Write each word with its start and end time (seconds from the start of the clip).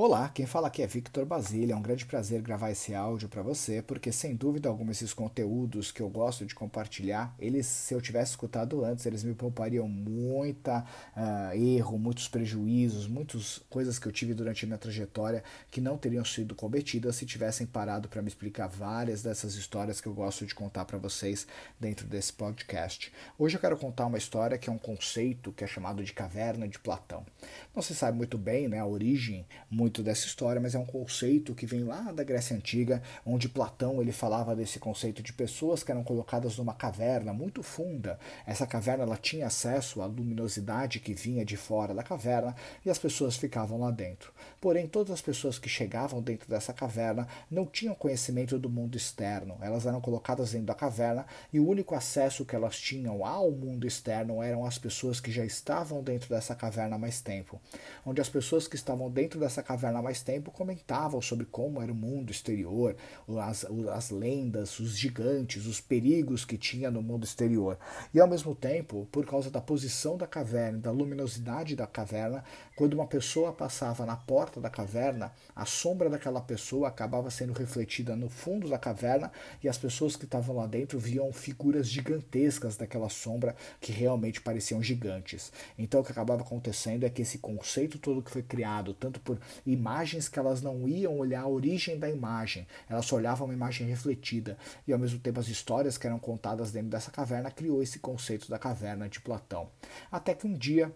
Olá, 0.00 0.28
quem 0.28 0.46
fala 0.46 0.68
aqui 0.68 0.80
é 0.80 0.86
Victor 0.86 1.26
Basília. 1.26 1.72
É 1.72 1.76
um 1.76 1.82
grande 1.82 2.06
prazer 2.06 2.40
gravar 2.40 2.70
esse 2.70 2.94
áudio 2.94 3.28
para 3.28 3.42
você, 3.42 3.82
porque 3.82 4.12
sem 4.12 4.36
dúvida 4.36 4.68
alguma 4.68 4.92
esses 4.92 5.12
conteúdos 5.12 5.90
que 5.90 6.00
eu 6.00 6.08
gosto 6.08 6.46
de 6.46 6.54
compartilhar, 6.54 7.34
eles, 7.36 7.66
se 7.66 7.94
eu 7.94 8.00
tivesse 8.00 8.30
escutado 8.30 8.84
antes, 8.84 9.06
eles 9.06 9.24
me 9.24 9.34
poupariam 9.34 9.88
muita 9.88 10.84
uh, 11.16 11.52
erro, 11.52 11.98
muitos 11.98 12.28
prejuízos, 12.28 13.08
muitas 13.08 13.58
coisas 13.68 13.98
que 13.98 14.06
eu 14.06 14.12
tive 14.12 14.34
durante 14.34 14.64
a 14.64 14.68
minha 14.68 14.78
trajetória 14.78 15.42
que 15.68 15.80
não 15.80 15.98
teriam 15.98 16.24
sido 16.24 16.54
cometidas 16.54 17.16
se 17.16 17.26
tivessem 17.26 17.66
parado 17.66 18.08
para 18.08 18.22
me 18.22 18.28
explicar 18.28 18.68
várias 18.68 19.20
dessas 19.20 19.56
histórias 19.56 20.00
que 20.00 20.06
eu 20.06 20.14
gosto 20.14 20.46
de 20.46 20.54
contar 20.54 20.84
para 20.84 20.96
vocês 20.96 21.44
dentro 21.80 22.06
desse 22.06 22.32
podcast. 22.32 23.12
Hoje 23.36 23.56
eu 23.56 23.60
quero 23.60 23.76
contar 23.76 24.06
uma 24.06 24.16
história 24.16 24.58
que 24.58 24.70
é 24.70 24.72
um 24.72 24.78
conceito 24.78 25.50
que 25.50 25.64
é 25.64 25.66
chamado 25.66 26.04
de 26.04 26.12
caverna 26.12 26.68
de 26.68 26.78
Platão. 26.78 27.26
Não 27.74 27.82
se 27.82 27.96
sabe 27.96 28.16
muito 28.16 28.38
bem 28.38 28.68
né, 28.68 28.78
a 28.78 28.86
origem 28.86 29.44
muito 29.68 29.87
dessa 29.88 30.26
história, 30.26 30.60
mas 30.60 30.74
é 30.74 30.78
um 30.78 30.84
conceito 30.84 31.54
que 31.54 31.66
vem 31.66 31.84
lá 31.84 32.12
da 32.12 32.22
Grécia 32.22 32.54
Antiga, 32.54 33.02
onde 33.24 33.48
Platão 33.48 34.00
ele 34.00 34.12
falava 34.12 34.54
desse 34.54 34.78
conceito 34.78 35.22
de 35.22 35.32
pessoas 35.32 35.82
que 35.82 35.90
eram 35.90 36.04
colocadas 36.04 36.56
numa 36.58 36.74
caverna 36.74 37.32
muito 37.32 37.62
funda. 37.62 38.18
Essa 38.46 38.66
caverna 38.66 39.04
ela 39.04 39.16
tinha 39.16 39.46
acesso 39.46 40.02
à 40.02 40.06
luminosidade 40.06 41.00
que 41.00 41.14
vinha 41.14 41.44
de 41.44 41.56
fora 41.56 41.94
da 41.94 42.02
caverna 42.02 42.54
e 42.84 42.90
as 42.90 42.98
pessoas 42.98 43.36
ficavam 43.36 43.80
lá 43.80 43.90
dentro. 43.90 44.32
Porém, 44.60 44.86
todas 44.86 45.12
as 45.12 45.22
pessoas 45.22 45.58
que 45.58 45.68
chegavam 45.68 46.20
dentro 46.20 46.48
dessa 46.48 46.72
caverna 46.72 47.26
não 47.50 47.64
tinham 47.64 47.94
conhecimento 47.94 48.58
do 48.58 48.68
mundo 48.68 48.96
externo. 48.96 49.56
Elas 49.62 49.86
eram 49.86 50.00
colocadas 50.00 50.52
dentro 50.52 50.66
da 50.66 50.74
caverna 50.74 51.26
e 51.52 51.58
o 51.58 51.66
único 51.66 51.94
acesso 51.94 52.44
que 52.44 52.54
elas 52.54 52.78
tinham 52.78 53.24
ao 53.24 53.50
mundo 53.50 53.86
externo 53.86 54.42
eram 54.42 54.66
as 54.66 54.78
pessoas 54.78 55.20
que 55.20 55.32
já 55.32 55.44
estavam 55.44 56.02
dentro 56.02 56.28
dessa 56.28 56.54
caverna 56.54 56.96
há 56.96 56.98
mais 56.98 57.20
tempo. 57.20 57.60
Onde 58.04 58.20
as 58.20 58.28
pessoas 58.28 58.68
que 58.68 58.76
estavam 58.76 59.10
dentro 59.10 59.40
dessa 59.40 59.62
caverna 59.62 59.77
caverna 59.78 60.00
há 60.00 60.02
mais 60.02 60.22
tempo 60.22 60.50
comentavam 60.50 61.22
sobre 61.22 61.46
como 61.46 61.80
era 61.80 61.92
o 61.92 61.94
mundo 61.94 62.32
exterior, 62.32 62.96
as, 63.40 63.64
as 63.94 64.10
lendas, 64.10 64.80
os 64.80 64.98
gigantes, 64.98 65.66
os 65.66 65.80
perigos 65.80 66.44
que 66.44 66.58
tinha 66.58 66.90
no 66.90 67.00
mundo 67.00 67.24
exterior. 67.24 67.78
E 68.12 68.20
ao 68.20 68.26
mesmo 68.26 68.56
tempo, 68.56 69.06
por 69.12 69.24
causa 69.24 69.50
da 69.50 69.60
posição 69.60 70.16
da 70.16 70.26
caverna, 70.26 70.80
da 70.80 70.90
luminosidade 70.90 71.76
da 71.76 71.86
caverna, 71.86 72.42
quando 72.74 72.94
uma 72.94 73.06
pessoa 73.06 73.52
passava 73.52 74.04
na 74.04 74.16
porta 74.16 74.60
da 74.60 74.68
caverna, 74.68 75.32
a 75.54 75.64
sombra 75.64 76.10
daquela 76.10 76.40
pessoa 76.40 76.88
acabava 76.88 77.30
sendo 77.30 77.52
refletida 77.52 78.16
no 78.16 78.28
fundo 78.28 78.68
da 78.68 78.78
caverna 78.78 79.30
e 79.62 79.68
as 79.68 79.78
pessoas 79.78 80.16
que 80.16 80.24
estavam 80.24 80.56
lá 80.56 80.66
dentro 80.66 80.98
viam 80.98 81.32
figuras 81.32 81.88
gigantescas 81.88 82.76
daquela 82.76 83.08
sombra 83.08 83.54
que 83.80 83.92
realmente 83.92 84.40
pareciam 84.40 84.82
gigantes. 84.82 85.52
Então 85.78 86.00
o 86.00 86.04
que 86.04 86.10
acabava 86.10 86.42
acontecendo 86.42 87.04
é 87.04 87.10
que 87.10 87.22
esse 87.22 87.38
conceito 87.38 87.98
todo 87.98 88.22
que 88.22 88.30
foi 88.30 88.42
criado, 88.42 88.92
tanto 88.92 89.20
por 89.20 89.38
imagens 89.72 90.28
que 90.28 90.38
elas 90.38 90.62
não 90.62 90.88
iam 90.88 91.18
olhar 91.18 91.42
a 91.42 91.48
origem 91.48 91.98
da 91.98 92.08
imagem, 92.08 92.66
elas 92.88 93.06
só 93.06 93.16
olhavam 93.16 93.46
uma 93.46 93.54
imagem 93.54 93.86
refletida. 93.86 94.56
E 94.86 94.92
ao 94.92 94.98
mesmo 94.98 95.18
tempo 95.18 95.40
as 95.40 95.48
histórias 95.48 95.98
que 95.98 96.06
eram 96.06 96.18
contadas 96.18 96.72
dentro 96.72 96.90
dessa 96.90 97.10
caverna 97.10 97.50
criou 97.50 97.82
esse 97.82 97.98
conceito 97.98 98.48
da 98.48 98.58
caverna 98.58 99.08
de 99.08 99.20
Platão. 99.20 99.70
Até 100.10 100.34
que 100.34 100.46
um 100.46 100.54
dia 100.54 100.94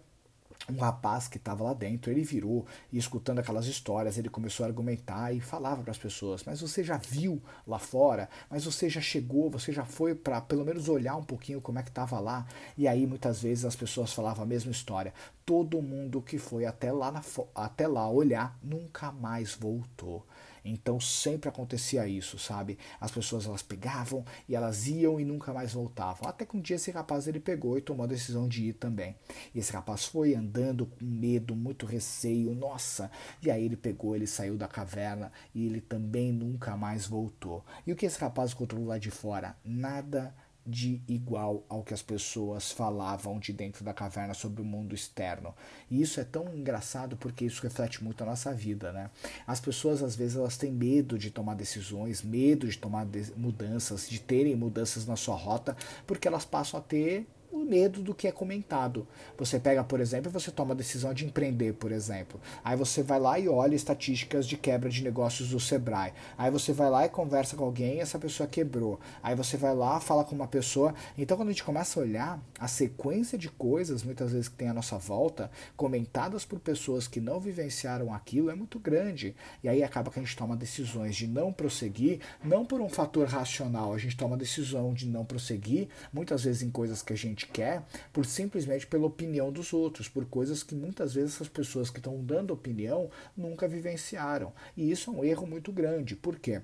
um 0.70 0.78
rapaz 0.78 1.28
que 1.28 1.36
estava 1.36 1.64
lá 1.64 1.74
dentro, 1.74 2.10
ele 2.10 2.22
virou 2.22 2.66
e 2.92 2.98
escutando 2.98 3.40
aquelas 3.40 3.66
histórias, 3.66 4.16
ele 4.16 4.28
começou 4.28 4.64
a 4.64 4.68
argumentar 4.68 5.32
e 5.32 5.40
falava 5.40 5.82
para 5.82 5.90
as 5.90 5.98
pessoas: 5.98 6.44
Mas 6.44 6.60
você 6.60 6.84
já 6.84 6.96
viu 6.96 7.42
lá 7.66 7.78
fora? 7.78 8.28
Mas 8.50 8.64
você 8.64 8.88
já 8.88 9.00
chegou? 9.00 9.50
Você 9.50 9.72
já 9.72 9.84
foi 9.84 10.14
para 10.14 10.40
pelo 10.40 10.64
menos 10.64 10.88
olhar 10.88 11.16
um 11.16 11.24
pouquinho 11.24 11.60
como 11.60 11.78
é 11.78 11.82
que 11.82 11.88
estava 11.88 12.20
lá? 12.20 12.46
E 12.76 12.86
aí 12.86 13.06
muitas 13.06 13.42
vezes 13.42 13.64
as 13.64 13.76
pessoas 13.76 14.12
falavam 14.12 14.44
a 14.44 14.46
mesma 14.46 14.70
história. 14.70 15.12
Todo 15.44 15.82
mundo 15.82 16.22
que 16.22 16.38
foi 16.38 16.64
até 16.64 16.92
lá, 16.92 17.22
até 17.54 17.86
lá 17.88 18.08
olhar 18.08 18.56
nunca 18.62 19.10
mais 19.10 19.54
voltou. 19.54 20.24
Então 20.64 21.00
sempre 21.00 21.48
acontecia 21.48 22.06
isso, 22.06 22.38
sabe? 22.38 22.78
As 23.00 23.10
pessoas 23.10 23.46
elas 23.46 23.62
pegavam 23.62 24.24
e 24.48 24.54
elas 24.54 24.86
iam 24.86 25.20
e 25.20 25.24
nunca 25.24 25.52
mais 25.52 25.72
voltavam. 25.72 26.28
Até 26.28 26.44
que 26.44 26.56
um 26.56 26.60
dia 26.60 26.76
esse 26.76 26.90
rapaz 26.90 27.26
ele 27.26 27.40
pegou 27.40 27.76
e 27.76 27.82
tomou 27.82 28.04
a 28.04 28.08
decisão 28.08 28.48
de 28.48 28.68
ir 28.68 28.74
também. 28.74 29.16
E 29.54 29.58
esse 29.58 29.72
rapaz 29.72 30.04
foi 30.04 30.34
andando 30.34 30.86
com 30.86 31.04
medo, 31.04 31.54
muito 31.54 31.86
receio, 31.86 32.54
nossa. 32.54 33.10
E 33.42 33.50
aí 33.50 33.64
ele 33.64 33.76
pegou, 33.76 34.14
ele 34.14 34.26
saiu 34.26 34.56
da 34.56 34.68
caverna 34.68 35.32
e 35.54 35.66
ele 35.66 35.80
também 35.80 36.32
nunca 36.32 36.76
mais 36.76 37.06
voltou. 37.06 37.64
E 37.86 37.92
o 37.92 37.96
que 37.96 38.06
esse 38.06 38.18
rapaz 38.18 38.52
encontrou 38.52 38.84
lá 38.84 38.98
de 38.98 39.10
fora? 39.10 39.56
Nada 39.64 40.34
de 40.66 41.00
igual 41.08 41.64
ao 41.68 41.82
que 41.82 41.92
as 41.92 42.02
pessoas 42.02 42.70
falavam 42.70 43.38
de 43.38 43.52
dentro 43.52 43.84
da 43.84 43.92
caverna 43.92 44.34
sobre 44.34 44.62
o 44.62 44.64
mundo 44.64 44.94
externo. 44.94 45.54
E 45.90 46.00
isso 46.00 46.20
é 46.20 46.24
tão 46.24 46.54
engraçado 46.54 47.16
porque 47.16 47.44
isso 47.44 47.62
reflete 47.62 48.02
muito 48.02 48.22
a 48.22 48.26
nossa 48.26 48.52
vida, 48.52 48.92
né? 48.92 49.10
As 49.46 49.60
pessoas 49.60 50.02
às 50.02 50.14
vezes 50.14 50.36
elas 50.36 50.56
têm 50.56 50.70
medo 50.70 51.18
de 51.18 51.30
tomar 51.30 51.54
decisões, 51.54 52.22
medo 52.22 52.68
de 52.68 52.78
tomar 52.78 53.06
mudanças, 53.36 54.08
de 54.08 54.20
terem 54.20 54.54
mudanças 54.54 55.06
na 55.06 55.16
sua 55.16 55.36
rota, 55.36 55.76
porque 56.06 56.28
elas 56.28 56.44
passam 56.44 56.78
a 56.78 56.82
ter 56.82 57.26
o 57.52 57.64
medo 57.64 58.02
do 58.02 58.14
que 58.14 58.26
é 58.26 58.32
comentado. 58.32 59.06
Você 59.36 59.60
pega, 59.60 59.84
por 59.84 60.00
exemplo, 60.00 60.32
você 60.32 60.50
toma 60.50 60.72
a 60.72 60.76
decisão 60.76 61.12
de 61.12 61.26
empreender, 61.26 61.74
por 61.74 61.92
exemplo. 61.92 62.40
Aí 62.64 62.74
você 62.76 63.02
vai 63.02 63.20
lá 63.20 63.38
e 63.38 63.46
olha 63.46 63.74
estatísticas 63.74 64.46
de 64.46 64.56
quebra 64.56 64.88
de 64.88 65.04
negócios 65.04 65.50
do 65.50 65.60
Sebrae. 65.60 66.14
Aí 66.38 66.50
você 66.50 66.72
vai 66.72 66.88
lá 66.88 67.04
e 67.04 67.10
conversa 67.10 67.54
com 67.54 67.64
alguém 67.64 67.96
e 67.96 68.00
essa 68.00 68.18
pessoa 68.18 68.46
quebrou. 68.46 68.98
Aí 69.22 69.34
você 69.34 69.58
vai 69.58 69.74
lá, 69.74 70.00
fala 70.00 70.24
com 70.24 70.34
uma 70.34 70.48
pessoa. 70.48 70.94
Então, 71.18 71.36
quando 71.36 71.50
a 71.50 71.52
gente 71.52 71.62
começa 71.62 72.00
a 72.00 72.02
olhar 72.02 72.42
a 72.58 72.66
sequência 72.66 73.36
de 73.36 73.50
coisas, 73.50 74.02
muitas 74.02 74.32
vezes 74.32 74.48
que 74.48 74.56
tem 74.56 74.68
à 74.68 74.74
nossa 74.74 74.96
volta, 74.96 75.50
comentadas 75.76 76.46
por 76.46 76.58
pessoas 76.58 77.06
que 77.06 77.20
não 77.20 77.38
vivenciaram 77.38 78.14
aquilo, 78.14 78.50
é 78.50 78.54
muito 78.54 78.78
grande. 78.78 79.36
E 79.62 79.68
aí 79.68 79.82
acaba 79.82 80.10
que 80.10 80.18
a 80.18 80.22
gente 80.22 80.36
toma 80.36 80.56
decisões 80.56 81.14
de 81.16 81.26
não 81.26 81.52
prosseguir, 81.52 82.20
não 82.42 82.64
por 82.64 82.80
um 82.80 82.88
fator 82.88 83.26
racional, 83.26 83.92
a 83.92 83.98
gente 83.98 84.16
toma 84.16 84.36
decisão 84.36 84.94
de 84.94 85.06
não 85.06 85.24
prosseguir, 85.24 85.88
muitas 86.12 86.44
vezes 86.44 86.62
em 86.62 86.70
coisas 86.70 87.02
que 87.02 87.12
a 87.12 87.16
gente 87.16 87.41
gente 87.42 87.46
quer 87.48 87.82
por 88.12 88.24
simplesmente 88.24 88.86
pela 88.86 89.06
opinião 89.06 89.50
dos 89.52 89.72
outros, 89.72 90.08
por 90.08 90.24
coisas 90.26 90.62
que 90.62 90.74
muitas 90.74 91.14
vezes 91.14 91.34
essas 91.34 91.48
pessoas 91.48 91.90
que 91.90 91.98
estão 91.98 92.22
dando 92.24 92.52
opinião 92.52 93.10
nunca 93.36 93.68
vivenciaram. 93.68 94.52
E 94.76 94.90
isso 94.90 95.10
é 95.10 95.12
um 95.12 95.24
erro 95.24 95.46
muito 95.46 95.72
grande. 95.72 96.14
Por 96.14 96.38
quê? 96.38 96.62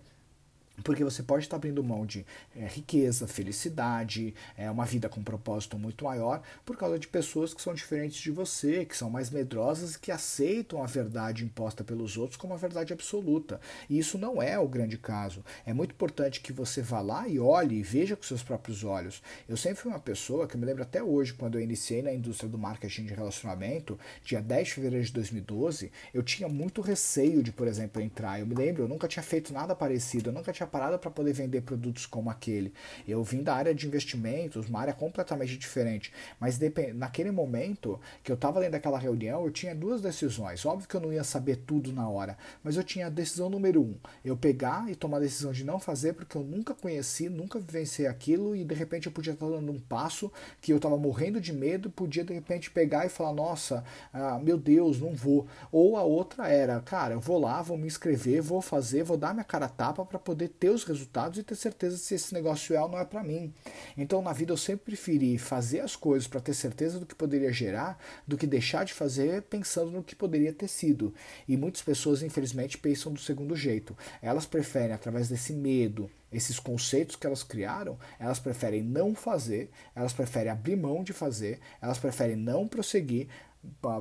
Porque 0.82 1.04
você 1.04 1.22
pode 1.22 1.44
estar 1.44 1.56
abrindo 1.56 1.82
mão 1.82 2.06
de 2.06 2.24
é, 2.56 2.66
riqueza, 2.66 3.26
felicidade, 3.26 4.34
é, 4.56 4.70
uma 4.70 4.84
vida 4.84 5.08
com 5.08 5.20
um 5.20 5.24
propósito 5.24 5.78
muito 5.78 6.04
maior, 6.04 6.42
por 6.64 6.76
causa 6.76 6.98
de 6.98 7.08
pessoas 7.08 7.52
que 7.52 7.62
são 7.62 7.74
diferentes 7.74 8.20
de 8.20 8.30
você, 8.30 8.84
que 8.84 8.96
são 8.96 9.10
mais 9.10 9.30
medrosas 9.30 9.94
e 9.94 9.98
que 9.98 10.12
aceitam 10.12 10.82
a 10.82 10.86
verdade 10.86 11.44
imposta 11.44 11.82
pelos 11.82 12.16
outros 12.16 12.36
como 12.36 12.54
a 12.54 12.56
verdade 12.56 12.92
absoluta. 12.92 13.60
E 13.88 13.98
isso 13.98 14.18
não 14.18 14.40
é 14.40 14.58
o 14.58 14.68
grande 14.68 14.96
caso. 14.96 15.44
É 15.66 15.72
muito 15.72 15.92
importante 15.92 16.40
que 16.40 16.52
você 16.52 16.82
vá 16.82 17.00
lá 17.00 17.28
e 17.28 17.38
olhe 17.38 17.76
e 17.76 17.82
veja 17.82 18.16
com 18.16 18.22
seus 18.22 18.42
próprios 18.42 18.84
olhos. 18.84 19.22
Eu 19.48 19.56
sempre 19.56 19.82
fui 19.82 19.90
uma 19.90 20.00
pessoa 20.00 20.46
que 20.46 20.54
eu 20.54 20.60
me 20.60 20.66
lembro 20.66 20.82
até 20.82 21.02
hoje, 21.02 21.34
quando 21.34 21.56
eu 21.56 21.62
iniciei 21.62 22.02
na 22.02 22.12
indústria 22.12 22.48
do 22.48 22.58
marketing 22.58 23.04
de 23.04 23.14
relacionamento, 23.14 23.98
dia 24.22 24.40
10 24.40 24.68
de 24.68 24.74
fevereiro 24.74 25.04
de 25.04 25.12
2012, 25.12 25.90
eu 26.12 26.22
tinha 26.22 26.48
muito 26.48 26.80
receio 26.80 27.42
de, 27.42 27.52
por 27.52 27.66
exemplo, 27.66 28.00
entrar. 28.00 28.38
Eu 28.40 28.46
me 28.46 28.54
lembro, 28.54 28.82
eu 28.82 28.88
nunca 28.88 29.08
tinha 29.08 29.22
feito 29.22 29.52
nada 29.52 29.74
parecido, 29.74 30.30
eu 30.30 30.34
nunca 30.34 30.52
tinha 30.52 30.66
preparada 30.68 30.98
para 30.98 31.10
poder 31.10 31.32
vender 31.32 31.62
produtos 31.62 32.06
como 32.06 32.30
aquele. 32.30 32.72
Eu 33.06 33.24
vim 33.24 33.42
da 33.42 33.54
área 33.54 33.74
de 33.74 33.86
investimentos, 33.86 34.68
uma 34.68 34.80
área 34.80 34.92
completamente 34.92 35.56
diferente. 35.56 36.12
Mas 36.38 36.58
naquele 36.94 37.30
momento 37.30 37.98
que 38.22 38.30
eu 38.30 38.34
estava 38.34 38.60
dentro 38.60 38.72
daquela 38.72 38.98
reunião, 38.98 39.44
eu 39.44 39.50
tinha 39.50 39.74
duas 39.74 40.02
decisões. 40.02 40.64
Óbvio 40.64 40.88
que 40.88 40.94
eu 40.94 41.00
não 41.00 41.12
ia 41.12 41.24
saber 41.24 41.56
tudo 41.56 41.92
na 41.92 42.08
hora, 42.08 42.36
mas 42.62 42.76
eu 42.76 42.84
tinha 42.84 43.06
a 43.06 43.10
decisão 43.10 43.48
número 43.48 43.80
um: 43.80 43.96
eu 44.24 44.36
pegar 44.36 44.90
e 44.90 44.94
tomar 44.94 45.16
a 45.16 45.20
decisão 45.20 45.52
de 45.52 45.64
não 45.64 45.80
fazer 45.80 46.12
porque 46.12 46.36
eu 46.36 46.42
nunca 46.42 46.74
conheci, 46.74 47.28
nunca 47.28 47.58
vivenciei 47.58 48.06
aquilo 48.06 48.54
e 48.54 48.64
de 48.64 48.74
repente 48.74 49.06
eu 49.06 49.12
podia 49.12 49.32
estar 49.32 49.48
dando 49.48 49.72
um 49.72 49.78
passo 49.78 50.30
que 50.60 50.72
eu 50.72 50.76
estava 50.76 50.96
morrendo 50.98 51.40
de 51.40 51.52
medo, 51.52 51.90
podia 51.90 52.24
de 52.24 52.34
repente 52.34 52.70
pegar 52.70 53.06
e 53.06 53.08
falar: 53.08 53.32
nossa, 53.32 53.82
ah, 54.12 54.38
meu 54.38 54.58
Deus, 54.58 55.00
não 55.00 55.14
vou. 55.14 55.46
Ou 55.72 55.96
a 55.96 56.02
outra 56.02 56.48
era: 56.48 56.80
cara, 56.80 57.14
eu 57.14 57.20
vou 57.20 57.40
lá, 57.40 57.62
vou 57.62 57.78
me 57.78 57.86
inscrever, 57.86 58.42
vou 58.42 58.60
fazer, 58.60 59.02
vou 59.02 59.16
dar 59.16 59.32
minha 59.32 59.44
cara 59.44 59.68
tapa 59.68 60.04
para 60.04 60.18
poder 60.18 60.48
ter 60.58 60.70
os 60.70 60.84
resultados 60.84 61.38
e 61.38 61.42
ter 61.42 61.54
certeza 61.54 61.96
se 61.96 62.14
esse 62.14 62.34
negócio 62.34 62.74
é 62.74 62.80
ou 62.80 62.88
não 62.88 62.98
é 62.98 63.04
para 63.04 63.22
mim. 63.22 63.52
Então, 63.96 64.20
na 64.22 64.32
vida, 64.32 64.52
eu 64.52 64.56
sempre 64.56 64.86
preferi 64.86 65.38
fazer 65.38 65.80
as 65.80 65.94
coisas 65.94 66.26
para 66.26 66.40
ter 66.40 66.54
certeza 66.54 66.98
do 66.98 67.06
que 67.06 67.14
poderia 67.14 67.52
gerar 67.52 67.98
do 68.26 68.36
que 68.36 68.46
deixar 68.46 68.84
de 68.84 68.92
fazer 68.92 69.42
pensando 69.42 69.90
no 69.90 70.02
que 70.02 70.16
poderia 70.16 70.52
ter 70.52 70.68
sido. 70.68 71.14
E 71.46 71.56
muitas 71.56 71.82
pessoas, 71.82 72.22
infelizmente, 72.22 72.78
pensam 72.78 73.12
do 73.12 73.20
segundo 73.20 73.54
jeito. 73.56 73.96
Elas 74.20 74.46
preferem, 74.46 74.92
através 74.92 75.28
desse 75.28 75.52
medo, 75.52 76.10
esses 76.32 76.58
conceitos 76.58 77.16
que 77.16 77.26
elas 77.26 77.42
criaram, 77.42 77.98
elas 78.18 78.38
preferem 78.38 78.82
não 78.82 79.14
fazer, 79.14 79.70
elas 79.94 80.12
preferem 80.12 80.52
abrir 80.52 80.76
mão 80.76 81.02
de 81.02 81.12
fazer, 81.12 81.58
elas 81.80 81.98
preferem 81.98 82.36
não 82.36 82.68
prosseguir 82.68 83.28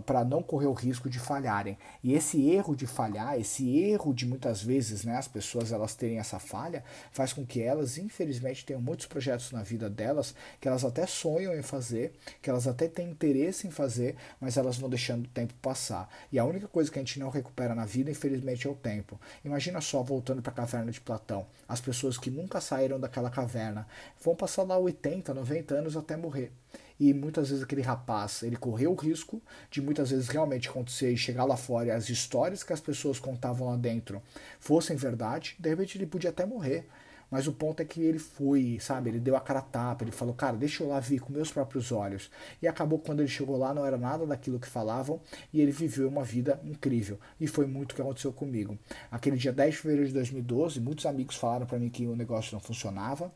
para 0.05 0.23
não 0.23 0.41
correr 0.41 0.67
o 0.67 0.73
risco 0.73 1.09
de 1.09 1.19
falharem. 1.19 1.77
E 2.03 2.13
esse 2.13 2.49
erro 2.49 2.75
de 2.75 2.85
falhar, 2.85 3.39
esse 3.39 3.77
erro 3.77 4.13
de 4.13 4.25
muitas 4.25 4.61
vezes, 4.61 5.03
né, 5.03 5.17
as 5.17 5.27
pessoas 5.27 5.71
elas 5.71 5.95
terem 5.95 6.19
essa 6.19 6.39
falha, 6.39 6.83
faz 7.11 7.33
com 7.33 7.45
que 7.45 7.61
elas, 7.61 7.97
infelizmente, 7.97 8.65
tenham 8.65 8.81
muitos 8.81 9.05
projetos 9.05 9.51
na 9.51 9.63
vida 9.63 9.89
delas 9.89 10.35
que 10.59 10.67
elas 10.67 10.85
até 10.85 11.05
sonham 11.05 11.55
em 11.55 11.61
fazer, 11.61 12.13
que 12.41 12.49
elas 12.49 12.67
até 12.67 12.87
têm 12.87 13.09
interesse 13.09 13.67
em 13.67 13.71
fazer, 13.71 14.15
mas 14.39 14.57
elas 14.57 14.77
vão 14.77 14.89
deixando 14.89 15.25
o 15.25 15.29
tempo 15.29 15.53
passar. 15.61 16.09
E 16.31 16.39
a 16.39 16.45
única 16.45 16.67
coisa 16.67 16.91
que 16.91 16.99
a 16.99 17.01
gente 17.01 17.19
não 17.19 17.29
recupera 17.29 17.73
na 17.73 17.85
vida, 17.85 18.11
infelizmente, 18.11 18.67
é 18.67 18.69
o 18.69 18.75
tempo. 18.75 19.19
Imagina 19.43 19.81
só, 19.81 20.01
voltando 20.03 20.41
para 20.41 20.51
a 20.51 20.55
caverna 20.55 20.91
de 20.91 21.01
Platão, 21.01 21.47
as 21.67 21.81
pessoas 21.81 22.17
que 22.17 22.29
nunca 22.29 22.61
saíram 22.61 22.99
daquela 22.99 23.29
caverna 23.29 23.87
vão 24.23 24.35
passar 24.35 24.63
lá 24.63 24.77
80, 24.77 25.33
90 25.33 25.75
anos 25.75 25.97
até 25.97 26.15
morrer 26.15 26.51
e 26.99 27.13
muitas 27.13 27.49
vezes 27.49 27.63
aquele 27.63 27.81
rapaz 27.81 28.43
ele 28.43 28.55
correu 28.55 28.91
o 28.91 28.95
risco 28.95 29.41
de 29.69 29.81
muitas 29.81 30.09
vezes 30.09 30.27
realmente 30.27 30.69
acontecer 30.69 31.11
e 31.11 31.17
chegar 31.17 31.45
lá 31.45 31.57
fora 31.57 31.87
e 31.87 31.91
as 31.91 32.09
histórias 32.09 32.63
que 32.63 32.73
as 32.73 32.81
pessoas 32.81 33.19
contavam 33.19 33.69
lá 33.69 33.75
dentro 33.75 34.21
fossem 34.59 34.95
verdade, 34.95 35.55
de 35.59 35.69
repente 35.69 35.97
ele 35.97 36.05
podia 36.05 36.29
até 36.29 36.45
morrer. 36.45 36.87
Mas 37.29 37.45
o 37.45 37.51
ponto 37.51 37.81
é 37.81 37.85
que 37.85 38.01
ele 38.01 38.19
foi, 38.19 38.77
sabe? 38.79 39.09
Ele 39.09 39.19
deu 39.19 39.35
a 39.35 39.41
cara 39.41 39.59
a 39.59 39.61
tapa, 39.61 40.03
ele 40.03 40.11
falou, 40.11 40.33
cara, 40.33 40.55
deixa 40.55 40.81
eu 40.81 40.87
lá 40.87 40.99
vir 40.99 41.19
com 41.19 41.33
meus 41.33 41.51
próprios 41.51 41.91
olhos. 41.91 42.31
E 42.61 42.67
acabou 42.67 42.99
quando 42.99 43.19
ele 43.19 43.27
chegou 43.27 43.57
lá, 43.57 43.73
não 43.73 43.85
era 43.85 43.97
nada 43.97 44.25
daquilo 44.25 44.57
que 44.57 44.67
falavam, 44.67 45.19
e 45.51 45.59
ele 45.59 45.71
viveu 45.71 46.07
uma 46.07 46.23
vida 46.23 46.57
incrível. 46.63 47.19
E 47.37 47.45
foi 47.45 47.65
muito 47.67 47.91
o 47.91 47.95
que 47.95 48.01
aconteceu 48.01 48.31
comigo. 48.31 48.79
Aquele 49.11 49.35
dia 49.35 49.51
10 49.51 49.75
de 49.75 49.81
fevereiro 49.81 50.07
de 50.07 50.13
2012, 50.13 50.79
muitos 50.79 51.05
amigos 51.05 51.35
falaram 51.35 51.65
para 51.65 51.77
mim 51.77 51.89
que 51.89 52.07
o 52.07 52.15
negócio 52.15 52.53
não 52.53 52.61
funcionava 52.61 53.29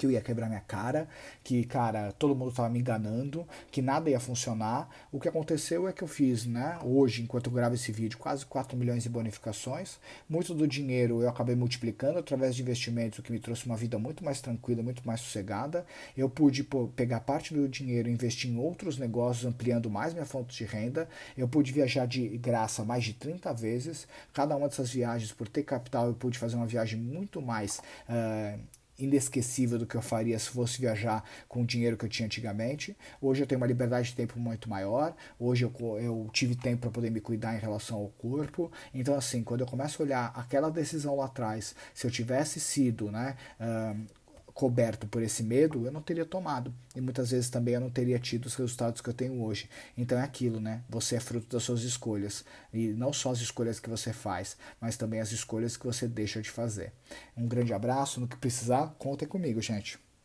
que 0.00 0.06
eu 0.06 0.10
ia 0.10 0.20
quebrar 0.22 0.48
minha 0.48 0.60
cara, 0.60 1.06
que, 1.44 1.62
cara, 1.64 2.10
todo 2.12 2.34
mundo 2.34 2.50
estava 2.50 2.70
me 2.70 2.78
enganando, 2.78 3.46
que 3.70 3.82
nada 3.82 4.08
ia 4.08 4.18
funcionar. 4.18 4.88
O 5.12 5.20
que 5.20 5.28
aconteceu 5.28 5.86
é 5.86 5.92
que 5.92 6.02
eu 6.02 6.08
fiz, 6.08 6.46
né, 6.46 6.78
hoje, 6.82 7.22
enquanto 7.22 7.48
eu 7.48 7.52
gravo 7.52 7.74
esse 7.74 7.92
vídeo, 7.92 8.16
quase 8.16 8.46
4 8.46 8.78
milhões 8.78 9.02
de 9.02 9.10
bonificações. 9.10 9.98
Muito 10.26 10.54
do 10.54 10.66
dinheiro 10.66 11.20
eu 11.20 11.28
acabei 11.28 11.54
multiplicando 11.54 12.18
através 12.18 12.56
de 12.56 12.62
investimentos, 12.62 13.18
o 13.18 13.22
que 13.22 13.30
me 13.30 13.38
trouxe 13.38 13.66
uma 13.66 13.76
vida 13.76 13.98
muito 13.98 14.24
mais 14.24 14.40
tranquila, 14.40 14.82
muito 14.82 15.06
mais 15.06 15.20
sossegada. 15.20 15.84
Eu 16.16 16.30
pude 16.30 16.64
pô, 16.64 16.88
pegar 16.88 17.20
parte 17.20 17.52
do 17.52 17.68
dinheiro 17.68 18.08
e 18.08 18.12
investir 18.12 18.50
em 18.50 18.56
outros 18.56 18.96
negócios, 18.96 19.44
ampliando 19.44 19.90
mais 19.90 20.14
minha 20.14 20.24
fonte 20.24 20.56
de 20.56 20.64
renda. 20.64 21.06
Eu 21.36 21.46
pude 21.46 21.72
viajar 21.72 22.06
de 22.06 22.26
graça 22.38 22.84
mais 22.86 23.04
de 23.04 23.12
30 23.12 23.52
vezes. 23.52 24.08
Cada 24.32 24.56
uma 24.56 24.66
dessas 24.66 24.90
viagens, 24.90 25.30
por 25.30 25.46
ter 25.46 25.62
capital, 25.62 26.06
eu 26.06 26.14
pude 26.14 26.38
fazer 26.38 26.56
uma 26.56 26.66
viagem 26.66 26.98
muito 26.98 27.42
mais. 27.42 27.82
Uh, 28.08 28.79
inesquecível 29.00 29.78
do 29.78 29.86
que 29.86 29.96
eu 29.96 30.02
faria 30.02 30.38
se 30.38 30.50
fosse 30.50 30.80
viajar 30.80 31.24
com 31.48 31.62
o 31.62 31.66
dinheiro 31.66 31.96
que 31.96 32.04
eu 32.04 32.08
tinha 32.08 32.26
antigamente. 32.26 32.96
Hoje 33.20 33.42
eu 33.42 33.46
tenho 33.46 33.60
uma 33.60 33.66
liberdade 33.66 34.10
de 34.10 34.16
tempo 34.16 34.38
muito 34.38 34.68
maior. 34.68 35.14
Hoje 35.38 35.64
eu, 35.64 35.72
eu 35.98 36.28
tive 36.32 36.54
tempo 36.54 36.82
para 36.82 36.90
poder 36.90 37.10
me 37.10 37.20
cuidar 37.20 37.54
em 37.54 37.58
relação 37.58 37.98
ao 37.98 38.08
corpo. 38.08 38.70
Então, 38.94 39.14
assim, 39.14 39.42
quando 39.42 39.60
eu 39.60 39.66
começo 39.66 40.00
a 40.00 40.04
olhar 40.04 40.32
aquela 40.34 40.70
decisão 40.70 41.16
lá 41.16 41.26
atrás, 41.26 41.74
se 41.94 42.06
eu 42.06 42.10
tivesse 42.10 42.60
sido, 42.60 43.10
né, 43.10 43.36
uh, 43.60 44.19
coberto 44.60 45.06
por 45.06 45.22
esse 45.22 45.42
medo, 45.42 45.86
eu 45.86 45.90
não 45.90 46.02
teria 46.02 46.26
tomado. 46.26 46.74
E 46.94 47.00
muitas 47.00 47.30
vezes 47.30 47.48
também 47.48 47.72
eu 47.72 47.80
não 47.80 47.88
teria 47.88 48.18
tido 48.18 48.44
os 48.44 48.54
resultados 48.54 49.00
que 49.00 49.08
eu 49.08 49.14
tenho 49.14 49.42
hoje. 49.42 49.70
Então 49.96 50.18
é 50.18 50.22
aquilo, 50.22 50.60
né? 50.60 50.84
Você 50.86 51.16
é 51.16 51.20
fruto 51.20 51.46
das 51.56 51.62
suas 51.62 51.82
escolhas. 51.82 52.44
E 52.70 52.88
não 52.88 53.10
só 53.10 53.30
as 53.30 53.40
escolhas 53.40 53.80
que 53.80 53.88
você 53.88 54.12
faz, 54.12 54.58
mas 54.78 54.98
também 54.98 55.18
as 55.18 55.32
escolhas 55.32 55.78
que 55.78 55.86
você 55.86 56.06
deixa 56.06 56.42
de 56.42 56.50
fazer. 56.50 56.92
Um 57.34 57.48
grande 57.48 57.72
abraço. 57.72 58.20
No 58.20 58.28
que 58.28 58.36
precisar, 58.36 58.94
contem 58.98 59.26
comigo, 59.26 59.62
gente. 59.62 59.98